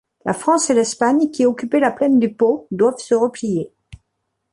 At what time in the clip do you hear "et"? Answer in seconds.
0.71-0.73